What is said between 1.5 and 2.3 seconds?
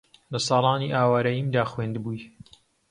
خوێندبووی